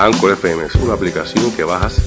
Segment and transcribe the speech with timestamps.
[0.00, 1.98] Anchor FM es una aplicación que bajas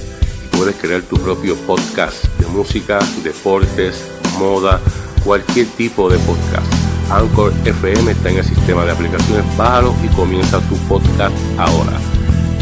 [0.43, 4.79] y puedes crear tu propio podcast de música, deportes, moda,
[5.23, 6.65] cualquier tipo de podcast.
[7.11, 11.99] Anchor FM está en el sistema de aplicaciones, bájalo y comienza tu podcast ahora.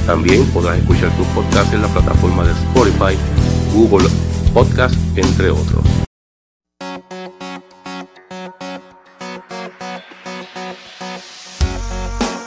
[0.06, 3.18] También podrás escuchar tus podcasts en la plataforma de Spotify,
[3.74, 4.10] Google
[4.54, 6.01] Podcast, entre otros.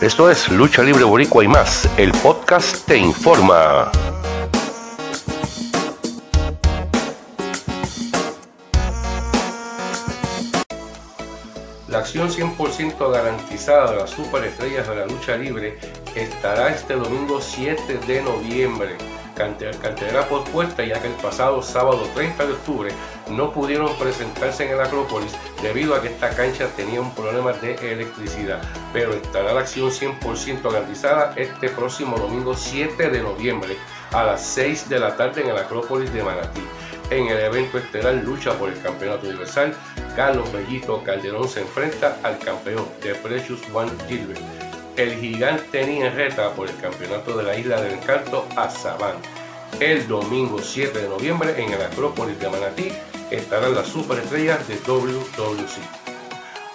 [0.01, 1.89] Esto es Lucha Libre Boricua y más.
[1.97, 3.91] El podcast te informa.
[11.89, 15.79] La acción 100% garantizada de las superestrellas de la lucha libre
[16.17, 18.97] estará este domingo 7 de noviembre
[19.35, 22.91] cartelera pospuesta ya que el pasado sábado 30 de octubre
[23.31, 27.75] no pudieron presentarse en el Acrópolis debido a que esta cancha tenía un problema de
[27.93, 28.63] electricidad,
[28.93, 33.77] pero estará la acción 100% garantizada este próximo domingo 7 de noviembre
[34.13, 36.63] a las 6 de la tarde en el Acrópolis de Manatí.
[37.11, 39.75] En el evento estelar lucha por el campeonato universal,
[40.17, 44.64] Carlos Bellito Calderón se enfrenta al campeón de Precious One Gilbert
[44.97, 49.17] el gigante Reta por el campeonato de la Isla del Encanto a Saban.
[49.81, 52.93] El domingo 7 de noviembre en el Acrópolis de Manatí
[53.31, 56.05] estarán las superestrellas de WWC.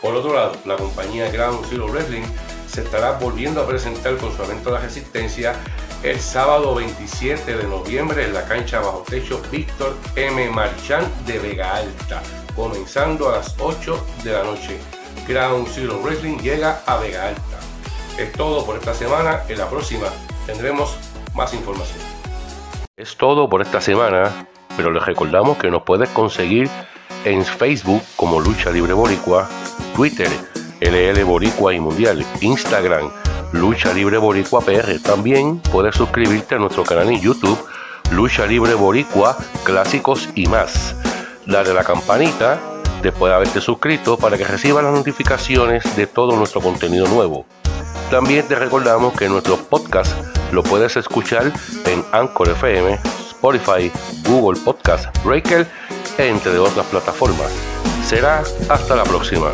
[0.01, 2.25] Por otro lado, la compañía Ground Zero Wrestling
[2.67, 5.55] se estará volviendo a presentar con su evento la resistencia
[6.03, 10.49] el sábado 27 de noviembre en la cancha bajo techo Víctor M.
[10.49, 12.21] Marchand de Vega Alta,
[12.55, 14.77] comenzando a las 8 de la noche.
[15.27, 17.58] Ground Zero Wrestling llega a Vega Alta.
[18.19, 19.43] Es todo por esta semana.
[19.47, 20.07] En la próxima
[20.45, 20.93] tendremos
[21.33, 21.99] más información.
[22.97, 26.69] Es todo por esta semana, pero les recordamos que nos puedes conseguir
[27.23, 29.47] en Facebook como Lucha Libre Boricua,
[29.95, 30.29] Twitter
[30.81, 33.09] LL Boricua y Mundial, Instagram
[33.53, 34.99] Lucha Libre Boricua PR.
[35.01, 37.57] También puedes suscribirte a nuestro canal en YouTube
[38.11, 40.93] Lucha Libre Boricua, Clásicos y más.
[41.45, 42.59] Dale a la campanita
[43.01, 47.45] después de haberte suscrito para que recibas las notificaciones de todo nuestro contenido nuevo.
[48.09, 50.11] También te recordamos que nuestro podcast
[50.51, 51.53] lo puedes escuchar
[51.85, 52.97] en Anchor FM,
[53.29, 53.91] Spotify,
[54.27, 55.67] Google Podcast, Breaker,
[56.17, 57.51] entre otras plataformas.
[58.03, 59.51] Será hasta la próxima.